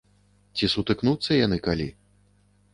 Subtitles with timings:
[0.59, 1.87] Ці сутыкнуцца яны калі?